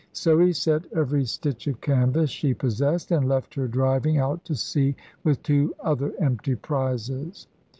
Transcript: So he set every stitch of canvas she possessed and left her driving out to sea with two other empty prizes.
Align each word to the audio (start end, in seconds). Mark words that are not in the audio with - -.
So 0.13 0.39
he 0.39 0.51
set 0.51 0.91
every 0.93 1.25
stitch 1.25 1.67
of 1.67 1.79
canvas 1.79 2.31
she 2.31 2.55
possessed 2.55 3.11
and 3.11 3.29
left 3.29 3.53
her 3.53 3.67
driving 3.67 4.17
out 4.17 4.43
to 4.45 4.55
sea 4.55 4.95
with 5.23 5.43
two 5.43 5.75
other 5.79 6.11
empty 6.17 6.55
prizes. 6.55 7.45